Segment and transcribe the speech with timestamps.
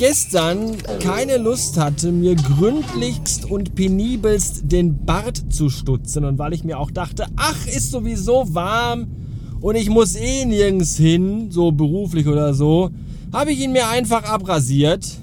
[0.00, 6.64] gestern keine Lust hatte, mir gründlichst und penibelst den Bart zu stutzen und weil ich
[6.64, 9.08] mir auch dachte, ach, ist sowieso warm
[9.60, 12.88] und ich muss eh nirgends hin, so beruflich oder so,
[13.30, 15.18] habe ich ihn mir einfach abrasiert.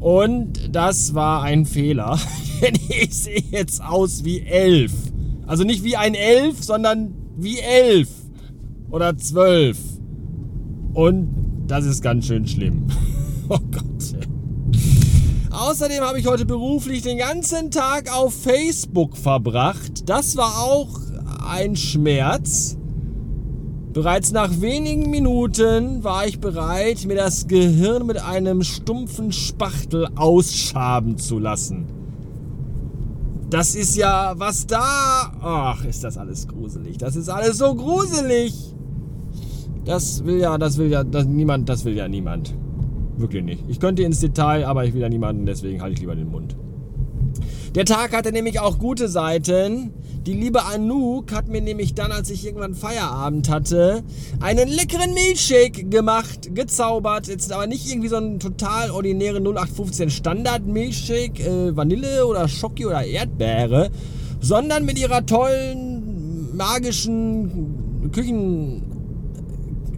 [0.00, 2.18] Und das war ein Fehler,
[2.60, 4.92] denn ich sehe jetzt aus wie elf.
[5.46, 8.08] Also nicht wie ein Elf, sondern wie elf
[8.90, 9.78] oder zwölf.
[10.92, 11.28] Und
[11.68, 12.88] das ist ganz schön schlimm.
[13.50, 14.28] Oh Gott.
[15.50, 20.08] Außerdem habe ich heute beruflich den ganzen Tag auf Facebook verbracht.
[20.08, 21.00] Das war auch
[21.46, 22.78] ein Schmerz.
[23.92, 31.18] Bereits nach wenigen Minuten war ich bereit, mir das Gehirn mit einem stumpfen Spachtel ausschaben
[31.18, 31.86] zu lassen.
[33.50, 35.32] Das ist ja, was da...
[35.42, 36.98] Ach, ist das alles gruselig.
[36.98, 38.54] Das ist alles so gruselig.
[39.84, 42.54] Das will ja, das will ja, das, niemand, das will ja niemand.
[43.20, 43.64] Wirklich nicht.
[43.68, 46.56] Ich könnte ins Detail, aber ich will ja niemanden, deswegen halte ich lieber den Mund.
[47.74, 49.92] Der Tag hatte nämlich auch gute Seiten.
[50.26, 54.02] Die liebe Anouk hat mir nämlich dann, als ich irgendwann Feierabend hatte,
[54.40, 57.28] einen leckeren Milchshake gemacht, gezaubert.
[57.28, 62.86] Jetzt aber nicht irgendwie so einen total ordinären 0815 Standard Milchshake, äh, Vanille oder Schoki
[62.86, 63.90] oder Erdbeere,
[64.40, 68.89] sondern mit ihrer tollen, magischen Küchen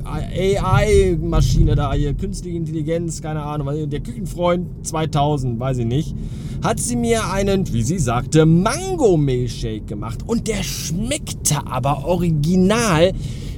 [0.05, 6.15] AI-Maschine da, hier, künstliche Intelligenz, keine Ahnung, der Küchenfreund 2000, weiß ich nicht,
[6.63, 10.21] hat sie mir einen, wie sie sagte, Mango-Milchshake gemacht.
[10.27, 13.13] Und der schmeckte aber original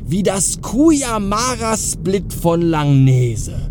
[0.06, 3.70] wie das Kuyamara Split von Langnese.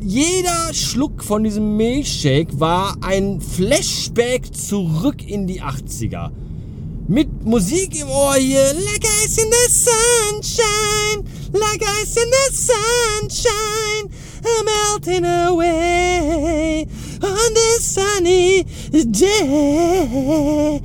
[0.00, 6.30] Jeder Schluck von diesem Milchshake war ein Flashback zurück in die 80er
[7.08, 8.74] mit Musik im Ohr hier.
[8.74, 14.10] Like ice in the sunshine, like ice in the sunshine,
[14.44, 16.86] I'm melting away
[17.22, 20.80] on this sunny day.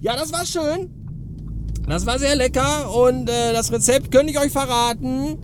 [0.00, 0.90] Ja, das war schön.
[1.88, 5.38] Das war sehr lecker und äh, das Rezept könnte ich euch verraten.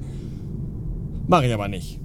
[1.30, 1.98] Mache ich aber nicht.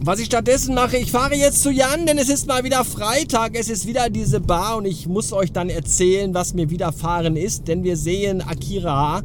[0.00, 3.52] Was ich stattdessen mache, ich fahre jetzt zu Jan, denn es ist mal wieder Freitag,
[3.54, 7.68] es ist wieder diese Bar und ich muss euch dann erzählen, was mir widerfahren ist,
[7.68, 9.22] denn wir sehen Akira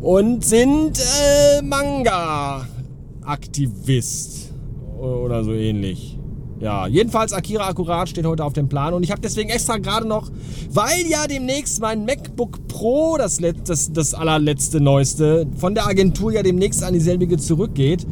[0.00, 4.52] und sind äh, Manga-Aktivist
[5.00, 6.17] oder so ähnlich.
[6.60, 10.08] Ja, jedenfalls Akira Akkurat steht heute auf dem Plan und ich habe deswegen extra gerade
[10.08, 10.30] noch,
[10.70, 16.42] weil ja demnächst mein MacBook Pro, das, das, das allerletzte Neueste, von der Agentur ja
[16.42, 18.06] demnächst an dieselbige zurückgeht,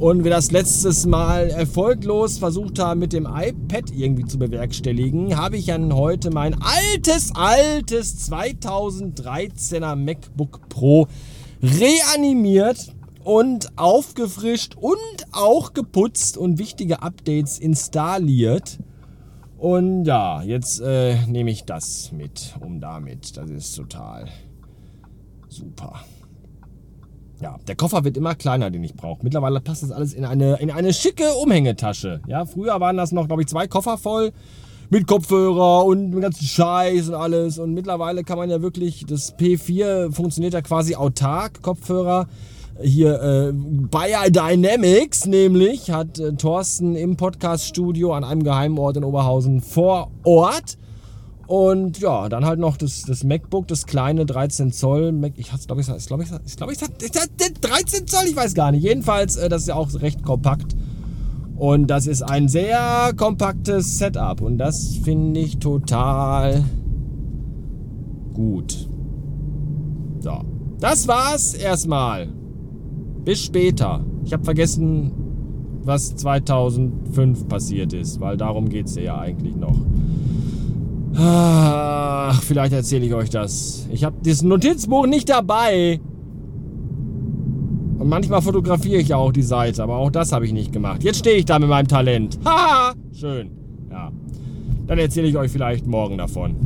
[0.00, 5.58] und wir das letztes Mal erfolglos versucht haben, mit dem iPad irgendwie zu bewerkstelligen, habe
[5.58, 11.06] ich dann heute mein altes, altes 2013er MacBook Pro
[11.62, 14.98] reanimiert und aufgefrischt und
[15.32, 18.78] auch geputzt und wichtige Updates installiert.
[19.58, 23.36] Und ja, jetzt äh, nehme ich das mit, um damit.
[23.36, 24.26] Das ist total
[25.48, 26.00] super.
[27.42, 29.22] Ja, der Koffer wird immer kleiner, den ich brauche.
[29.22, 32.20] Mittlerweile passt das alles in eine, in eine schicke Umhängetasche.
[32.26, 34.32] Ja, früher waren das noch, glaube ich, zwei Koffer voll
[34.90, 37.58] mit Kopfhörer und mit ganzen Scheiß und alles.
[37.58, 42.28] Und mittlerweile kann man ja wirklich, das P4 funktioniert ja quasi autark, Kopfhörer.
[42.82, 49.04] Hier äh, Bayer Dynamics nämlich hat äh, Thorsten im Podcaststudio an einem geheimen Ort in
[49.04, 50.78] Oberhausen vor Ort
[51.50, 55.10] und ja, dann halt noch das, das MacBook, das kleine 13 Zoll.
[55.10, 56.80] Mac, ich glaube, ich, ich glaube, ich, ich, glaub, ich,
[57.60, 58.84] 13 Zoll, ich weiß gar nicht.
[58.84, 60.76] Jedenfalls, äh, das ist ja auch recht kompakt.
[61.56, 64.40] Und das ist ein sehr kompaktes Setup.
[64.40, 66.64] Und das finde ich total
[68.32, 68.88] gut.
[70.20, 70.44] So,
[70.78, 72.28] das war's erstmal.
[73.24, 74.04] Bis später.
[74.24, 75.12] Ich habe vergessen,
[75.84, 79.76] was 2005 passiert ist, weil darum geht es ja eigentlich noch.
[81.16, 83.86] Ach, vielleicht erzähle ich euch das.
[83.90, 86.00] Ich habe das Notizbuch nicht dabei.
[87.98, 91.02] Und manchmal fotografiere ich auch die Seite, aber auch das habe ich nicht gemacht.
[91.02, 92.38] Jetzt stehe ich da mit meinem Talent.
[92.44, 93.50] Haha, schön.
[93.90, 94.10] Ja.
[94.86, 96.56] Dann erzähle ich euch vielleicht morgen davon.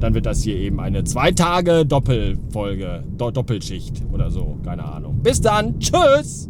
[0.00, 5.20] Dann wird das hier eben eine zwei Tage Doppelfolge, Do Doppelschicht oder so, keine Ahnung.
[5.22, 6.48] Bis dann, tschüss.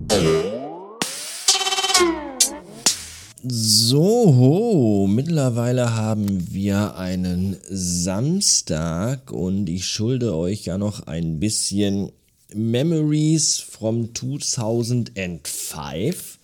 [3.42, 12.10] So, mittlerweile haben wir einen Samstag und ich schulde euch ja noch ein bisschen
[12.54, 16.37] Memories from 2005.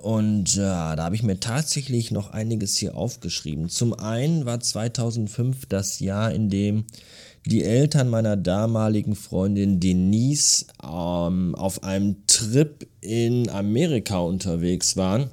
[0.00, 3.68] Und ja, da habe ich mir tatsächlich noch einiges hier aufgeschrieben.
[3.68, 6.84] Zum einen war 2005 das Jahr, in dem
[7.46, 15.30] die Eltern meiner damaligen Freundin Denise ähm, auf einem Trip in Amerika unterwegs waren.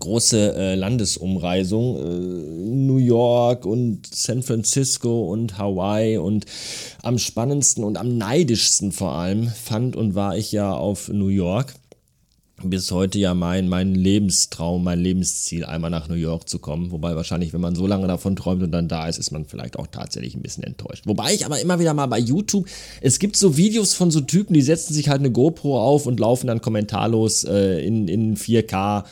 [0.00, 6.44] Große äh, Landesumreisung, äh, New York und San Francisco und Hawaii und
[7.02, 11.74] am spannendsten und am neidischsten vor allem fand und war ich ja auf New York
[12.70, 16.90] bis heute ja mein, mein Lebenstraum, mein Lebensziel, einmal nach New York zu kommen.
[16.90, 19.78] Wobei wahrscheinlich, wenn man so lange davon träumt und dann da ist, ist man vielleicht
[19.78, 21.06] auch tatsächlich ein bisschen enttäuscht.
[21.06, 22.66] Wobei ich aber immer wieder mal bei YouTube,
[23.00, 26.20] es gibt so Videos von so Typen, die setzen sich halt eine GoPro auf und
[26.20, 29.04] laufen dann kommentarlos äh, in, in 4K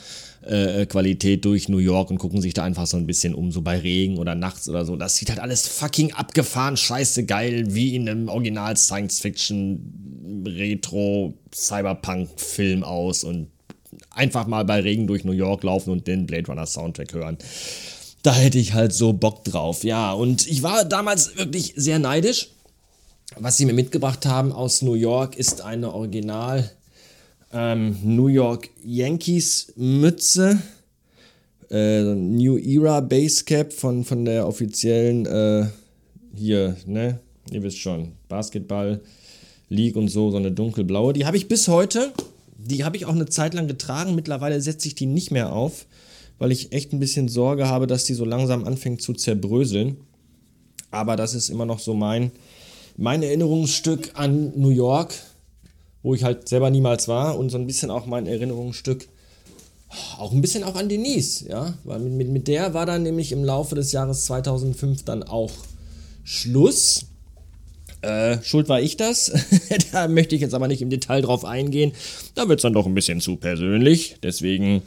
[0.45, 3.61] äh, Qualität durch New York und gucken sich da einfach so ein bisschen um, so
[3.61, 4.95] bei Regen oder nachts oder so.
[4.95, 10.04] Das sieht halt alles fucking abgefahren, scheiße geil, wie in einem Original Science Fiction
[10.47, 13.47] Retro Cyberpunk Film aus und
[14.11, 17.37] einfach mal bei Regen durch New York laufen und den Blade Runner Soundtrack hören.
[18.23, 19.83] Da hätte ich halt so Bock drauf.
[19.83, 22.49] Ja, und ich war damals wirklich sehr neidisch.
[23.37, 26.69] Was sie mir mitgebracht haben aus New York ist eine Original
[27.55, 30.59] ähm, New York Yankees Mütze,
[31.71, 35.65] äh, New Era Basecap von, von der offiziellen, äh,
[36.35, 37.19] hier, ne,
[37.51, 39.01] ihr wisst schon, Basketball
[39.75, 41.13] League und so, so eine dunkelblaue.
[41.13, 42.13] Die habe ich bis heute,
[42.57, 44.15] die habe ich auch eine Zeit lang getragen.
[44.15, 45.85] Mittlerweile setze ich die nicht mehr auf,
[46.39, 49.97] weil ich echt ein bisschen Sorge habe, dass die so langsam anfängt zu zerbröseln.
[50.91, 52.31] Aber das ist immer noch so mein,
[52.97, 55.13] mein Erinnerungsstück an New York
[56.05, 59.07] wo ich halt selber niemals war und so ein bisschen auch mein Erinnerungsstück,
[60.19, 63.43] auch ein bisschen auch an Denise, ja, weil mit, mit der war dann nämlich im
[63.43, 65.51] Laufe des Jahres 2005 dann auch
[66.23, 67.07] Schluss.
[68.05, 69.31] Äh, schuld war ich das.
[69.91, 71.91] da möchte ich jetzt aber nicht im Detail drauf eingehen.
[72.35, 74.17] Da wird es dann doch ein bisschen zu persönlich.
[74.21, 74.83] Deswegen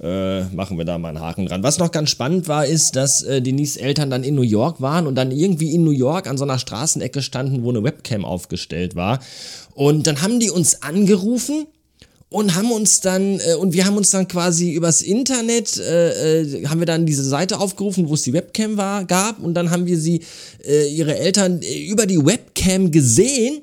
[0.00, 1.62] äh, machen wir da mal einen Haken dran.
[1.62, 5.06] Was noch ganz spannend war, ist, dass äh, Denise Eltern dann in New York waren
[5.06, 8.94] und dann irgendwie in New York an so einer Straßenecke standen, wo eine Webcam aufgestellt
[8.94, 9.20] war.
[9.74, 11.66] Und dann haben die uns angerufen
[12.32, 16.66] und haben uns dann äh, und wir haben uns dann quasi übers Internet äh, äh,
[16.66, 19.86] haben wir dann diese Seite aufgerufen, wo es die Webcam war gab und dann haben
[19.86, 20.22] wir sie
[20.66, 23.62] äh, ihre Eltern äh, über die Webcam gesehen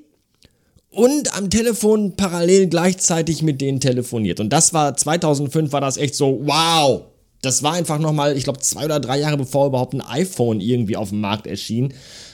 [0.92, 4.40] und am Telefon parallel gleichzeitig mit denen telefoniert.
[4.40, 7.04] Und das war 2005 war das echt so, wow.
[7.42, 10.98] Das war einfach nochmal, ich glaube, zwei oder drei Jahre bevor überhaupt ein iPhone irgendwie
[10.98, 11.94] auf dem Markt erschien,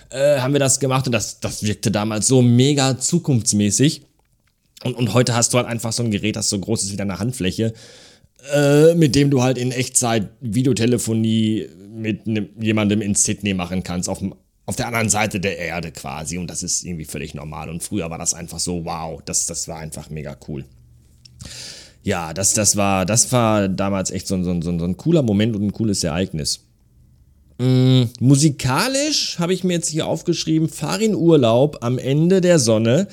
[0.09, 4.01] äh, haben wir das gemacht und das, das wirkte damals so mega zukunftsmäßig.
[4.85, 6.97] Und, und heute hast du halt einfach so ein Gerät, das so groß ist wie
[6.97, 7.73] deine Handfläche,
[8.53, 14.07] äh, mit dem du halt in Echtzeit Videotelefonie mit ne, jemandem in Sydney machen kannst,
[14.07, 14.21] auf
[14.67, 16.37] auf der anderen Seite der Erde quasi.
[16.37, 17.69] Und das ist irgendwie völlig normal.
[17.69, 20.65] Und früher war das einfach so, wow, das, das war einfach mega cool.
[22.01, 25.55] Ja, das, das, war, das war damals echt so, so, so, so ein cooler Moment
[25.55, 26.61] und ein cooles Ereignis.
[27.59, 33.07] Mm, musikalisch habe ich mir jetzt hier aufgeschrieben, fahr in Urlaub am Ende der Sonne.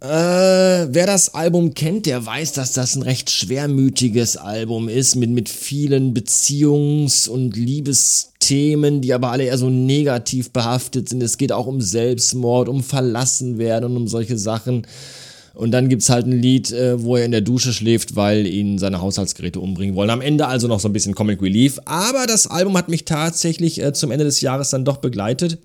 [0.00, 5.30] Äh, wer das Album kennt, der weiß, dass das ein recht schwermütiges Album ist, mit,
[5.30, 11.22] mit vielen Beziehungs- und Liebesthemen, die aber alle eher so negativ behaftet sind.
[11.22, 14.86] Es geht auch um Selbstmord, um Verlassenwerden und um solche Sachen.
[15.54, 18.76] Und dann gibt's halt ein Lied, äh, wo er in der Dusche schläft, weil ihn
[18.76, 20.10] seine Haushaltsgeräte umbringen wollen.
[20.10, 21.78] Am Ende also noch so ein bisschen Comic Relief.
[21.86, 25.58] Aber das Album hat mich tatsächlich äh, zum Ende des Jahres dann doch begleitet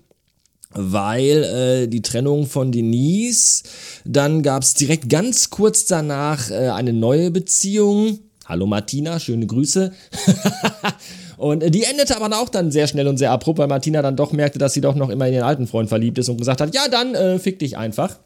[0.74, 3.62] weil äh, die Trennung von Denise,
[4.04, 8.20] dann gab es direkt ganz kurz danach äh, eine neue Beziehung.
[8.46, 9.92] Hallo Martina, schöne Grüße.
[11.36, 14.16] und äh, die endete aber auch dann sehr schnell und sehr abrupt, weil Martina dann
[14.16, 16.60] doch merkte, dass sie doch noch immer in ihren alten Freund verliebt ist und gesagt
[16.60, 18.18] hat, ja dann äh, fick dich einfach.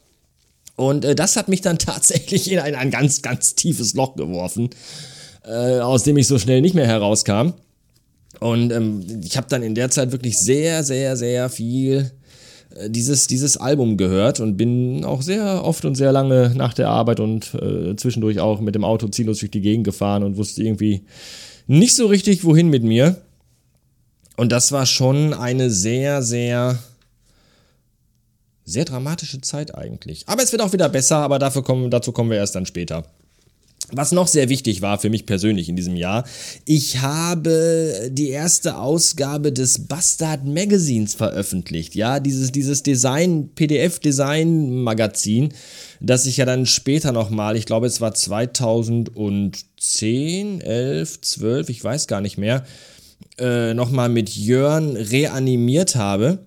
[0.76, 4.71] Und äh, das hat mich dann tatsächlich in ein, ein ganz, ganz tiefes Loch geworfen,
[5.45, 7.55] äh, aus dem ich so schnell nicht mehr herauskam.
[8.41, 12.11] Und ähm, ich habe dann in der Zeit wirklich sehr, sehr, sehr viel
[12.88, 17.21] dieses, dieses Album gehört und bin auch sehr oft und sehr lange nach der Arbeit
[17.21, 21.02] und äh, zwischendurch auch mit dem Auto ziellos durch die Gegend gefahren und wusste irgendwie
[21.66, 23.16] nicht so richtig, wohin mit mir.
[24.37, 26.78] Und das war schon eine sehr, sehr,
[28.64, 30.28] sehr dramatische Zeit eigentlich.
[30.28, 33.04] Aber es wird auch wieder besser, aber dafür kommen, dazu kommen wir erst dann später.
[33.93, 36.25] Was noch sehr wichtig war für mich persönlich in diesem Jahr,
[36.64, 41.95] ich habe die erste Ausgabe des Bastard Magazines veröffentlicht.
[41.95, 45.50] Ja, dieses, dieses Design, PDF-Design-Magazin,
[46.00, 52.09] das ich ja dann später nochmal, ich glaube es war 2010, 11, 12, ich weiß
[52.09, 52.64] gar nicht mehr,
[53.38, 56.40] äh, nochmal mit Jörn reanimiert habe.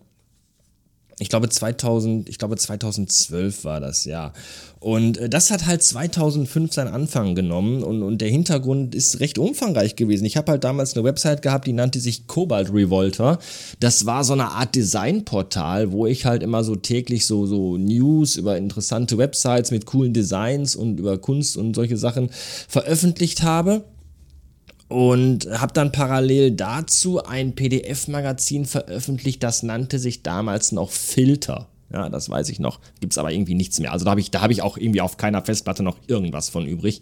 [1.21, 4.31] Ich glaube 2000, ich glaube 2012 war das, ja.
[4.79, 9.37] Und äh, das hat halt 2005 seinen Anfang genommen und, und der Hintergrund ist recht
[9.37, 10.23] umfangreich gewesen.
[10.23, 13.39] Ich habe halt damals eine Website gehabt, die nannte sich Cobalt Revolter.
[13.81, 18.37] Das war so eine Art Designportal, wo ich halt immer so täglich so, so News
[18.37, 22.29] über interessante Websites mit coolen Designs und über Kunst und solche Sachen
[22.67, 23.83] veröffentlicht habe
[24.89, 31.67] und habe dann parallel dazu ein PDF-Magazin veröffentlicht, das nannte sich damals noch Filter.
[31.93, 32.79] Ja, das weiß ich noch.
[32.99, 33.91] Gibt es aber irgendwie nichts mehr.
[33.91, 37.01] Also da habe ich, hab ich auch irgendwie auf keiner Festplatte noch irgendwas von übrig.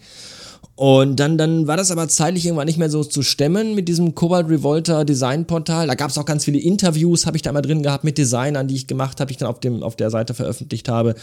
[0.78, 4.14] Und dann, dann war das aber zeitlich irgendwann nicht mehr so zu stemmen mit diesem
[4.14, 5.88] Cobalt Revolter Designportal.
[5.88, 8.68] Da gab es auch ganz viele Interviews, habe ich da mal drin gehabt mit Designern,
[8.68, 11.16] die ich gemacht habe, ich dann auf, dem, auf der Seite veröffentlicht habe.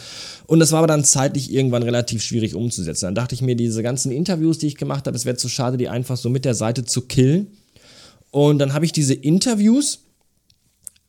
[0.45, 3.05] Und das war aber dann zeitlich irgendwann relativ schwierig umzusetzen.
[3.05, 5.77] Dann dachte ich mir, diese ganzen Interviews, die ich gemacht habe, es wäre zu schade,
[5.77, 7.47] die einfach so mit der Seite zu killen.
[8.31, 9.99] Und dann habe ich diese Interviews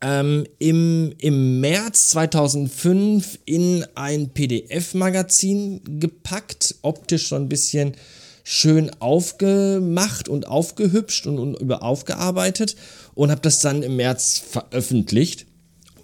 [0.00, 7.96] ähm, im, im März 2005 in ein PDF-Magazin gepackt, optisch so ein bisschen
[8.48, 12.76] schön aufgemacht und aufgehübscht und, und über aufgearbeitet
[13.16, 15.46] und habe das dann im März veröffentlicht.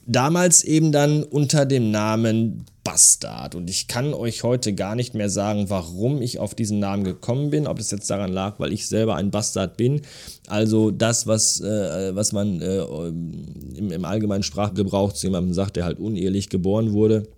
[0.08, 3.54] Damals eben dann unter dem Namen Bastard.
[3.54, 7.50] Und ich kann euch heute gar nicht mehr sagen, warum ich auf diesen Namen gekommen
[7.50, 7.68] bin.
[7.68, 10.02] Ob es jetzt daran lag, weil ich selber ein Bastard bin.
[10.48, 15.84] Also das, was, äh, was man äh, im, im allgemeinen Sprachgebrauch zu jemandem sagt, der
[15.84, 17.28] halt unehelich geboren wurde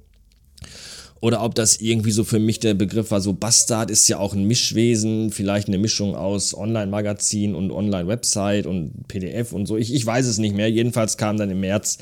[1.21, 4.35] oder ob das irgendwie so für mich der Begriff war, so Bastard ist ja auch
[4.35, 9.77] ein Mischwesen, vielleicht eine Mischung aus Online-Magazin und Online-Website und PDF und so.
[9.77, 10.71] Ich, ich weiß es nicht mehr.
[10.71, 11.99] Jedenfalls kam dann im März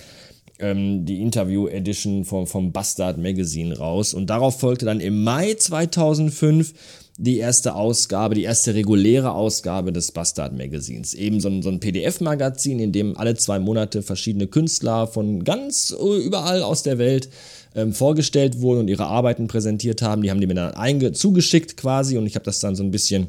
[0.63, 6.73] ähm, die Interview-Edition vom, vom Bastard Magazine raus und darauf folgte dann im Mai 2005
[7.19, 11.13] die erste Ausgabe, die erste reguläre Ausgabe des Bastard Magazins.
[11.13, 15.91] Eben so ein, so ein PDF-Magazin, in dem alle zwei Monate verschiedene Künstler von ganz
[15.91, 17.29] überall aus der Welt
[17.75, 20.23] ähm, vorgestellt wurden und ihre Arbeiten präsentiert haben.
[20.23, 23.29] Die haben die mir dann zugeschickt quasi und ich habe das dann so ein bisschen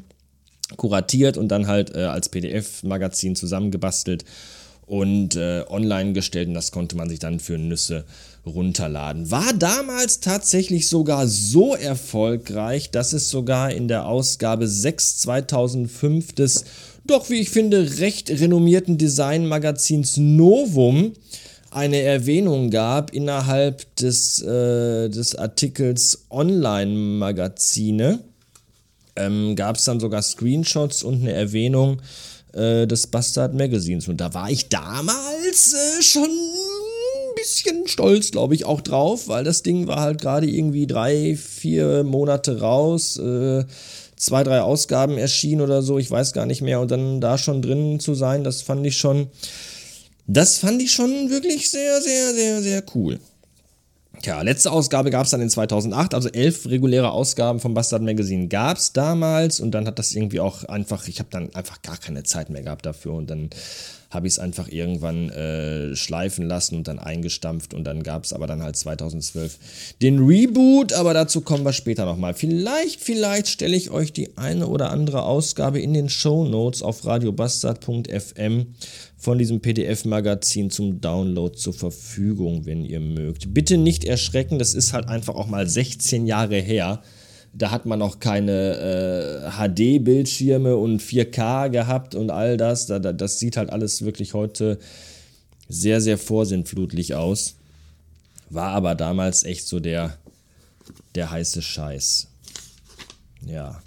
[0.76, 4.24] kuratiert und dann halt äh, als PDF-Magazin zusammengebastelt
[4.86, 8.04] und äh, online gestellt und das konnte man sich dann für Nüsse
[8.46, 9.30] runterladen.
[9.30, 16.64] War damals tatsächlich sogar so erfolgreich, dass es sogar in der Ausgabe 6 2005 des
[17.06, 21.12] doch, wie ich finde, recht renommierten Designmagazins Novum
[21.70, 28.20] eine Erwähnung gab innerhalb des, äh, des Artikels Online-Magazine.
[29.16, 32.00] Ähm, gab es dann sogar Screenshots und eine Erwähnung
[32.54, 34.08] äh, des Bastard Magazins.
[34.08, 39.44] Und da war ich damals äh, schon ein bisschen stolz, glaube ich, auch drauf, weil
[39.44, 43.18] das Ding war halt gerade irgendwie drei, vier Monate raus.
[43.18, 43.64] Äh,
[44.16, 46.80] zwei, drei Ausgaben erschienen oder so, ich weiß gar nicht mehr.
[46.80, 49.28] Und dann da schon drin zu sein, das fand ich schon
[50.26, 53.20] das fand ich schon wirklich sehr, sehr, sehr, sehr cool.
[54.24, 58.48] Tja, letzte Ausgabe gab es dann in 2008, also elf reguläre Ausgaben vom Bastard Magazine
[58.48, 61.98] gab es damals und dann hat das irgendwie auch einfach, ich habe dann einfach gar
[61.98, 63.50] keine Zeit mehr gehabt dafür und dann
[64.08, 68.32] habe ich es einfach irgendwann äh, schleifen lassen und dann eingestampft und dann gab es
[68.32, 69.58] aber dann halt 2012
[70.00, 72.32] den Reboot, aber dazu kommen wir später nochmal.
[72.32, 77.04] Vielleicht, vielleicht stelle ich euch die eine oder andere Ausgabe in den Show Notes auf
[77.04, 78.68] radiobastard.fm
[79.24, 83.54] von diesem PDF-Magazin zum Download zur Verfügung, wenn ihr mögt.
[83.54, 87.00] Bitte nicht erschrecken, das ist halt einfach auch mal 16 Jahre her.
[87.54, 92.84] Da hat man noch keine äh, HD-Bildschirme und 4K gehabt und all das.
[92.84, 94.78] Da, da, das sieht halt alles wirklich heute
[95.70, 97.56] sehr, sehr vorsintflutlich aus.
[98.50, 100.18] War aber damals echt so der,
[101.14, 102.28] der heiße Scheiß.
[103.46, 103.80] Ja.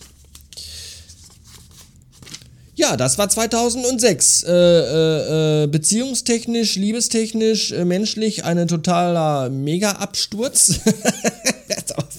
[2.78, 4.44] Ja, das war 2006.
[4.44, 10.80] Äh, äh, äh, beziehungstechnisch, liebestechnisch, äh, menschlich eine totaler Mega-Absturz.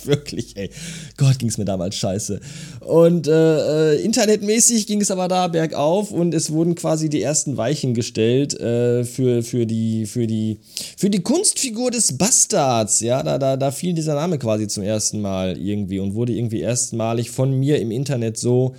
[0.09, 0.71] wirklich, ey.
[1.17, 2.41] Gott, ging es mir damals scheiße.
[2.81, 7.57] Und äh, äh, internetmäßig ging es aber da bergauf und es wurden quasi die ersten
[7.57, 10.59] Weichen gestellt äh, für, für, die, für, die,
[10.97, 13.01] für die Kunstfigur des Bastards.
[13.01, 16.61] Ja, da, da, da fiel dieser Name quasi zum ersten Mal irgendwie und wurde irgendwie
[16.61, 18.75] erstmalig von mir im Internet so.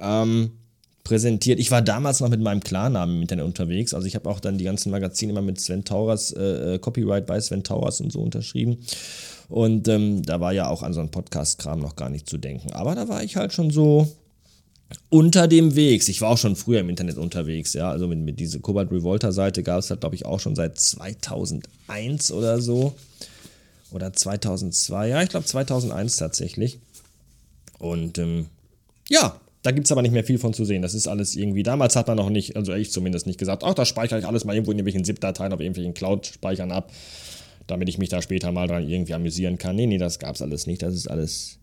[0.00, 0.52] Ähm,
[1.10, 1.58] präsentiert.
[1.58, 3.94] Ich war damals noch mit meinem Klarnamen im Internet unterwegs.
[3.94, 7.26] Also ich habe auch dann die ganzen Magazine immer mit Sven Tauras, äh, äh Copyright
[7.26, 8.78] bei Sven Tauras und so unterschrieben.
[9.48, 12.72] Und ähm, da war ja auch an so einen Podcast-Kram noch gar nicht zu denken.
[12.74, 14.06] Aber da war ich halt schon so
[15.08, 16.08] unter dem Wegs.
[16.08, 17.90] Ich war auch schon früher im Internet unterwegs, ja.
[17.90, 22.30] Also mit, mit dieser Cobalt Revolter-Seite gab es halt, glaube ich, auch schon seit 2001
[22.30, 22.94] oder so.
[23.90, 25.08] Oder 2002.
[25.08, 26.78] Ja, ich glaube 2001 tatsächlich.
[27.80, 28.46] Und ähm,
[29.08, 30.82] ja, da gibt es aber nicht mehr viel von zu sehen.
[30.82, 31.62] Das ist alles irgendwie.
[31.62, 34.44] Damals hat man noch nicht, also ich zumindest nicht gesagt, ach, da speichere ich alles
[34.44, 36.90] mal irgendwo in irgendwelchen ZIP-Dateien auf irgendwelchen Cloud-Speichern ab
[37.70, 39.76] damit ich mich da später mal dran irgendwie amüsieren kann.
[39.76, 40.82] Nee, nee, das gab's alles nicht.
[40.82, 41.58] Das ist alles,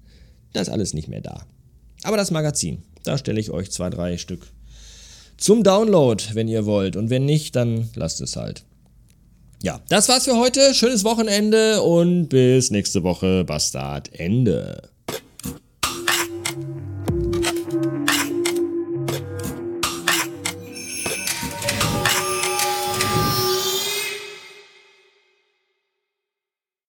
[0.54, 1.46] das ist alles nicht mehr da.
[2.04, 4.48] Aber das Magazin, da stelle ich euch zwei, drei Stück
[5.38, 6.96] zum Download, wenn ihr wollt.
[6.96, 8.64] Und wenn nicht, dann lasst es halt.
[9.62, 10.74] Ja, das war's für heute.
[10.74, 13.44] Schönes Wochenende und bis nächste Woche.
[13.44, 14.14] Bastard.
[14.14, 14.90] Ende.